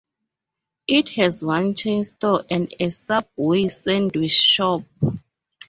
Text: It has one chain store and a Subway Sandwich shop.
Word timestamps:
It 0.87 1.09
has 1.09 1.43
one 1.43 1.75
chain 1.75 2.03
store 2.03 2.43
and 2.49 2.73
a 2.79 2.89
Subway 2.89 3.67
Sandwich 3.67 4.31
shop. 4.31 4.81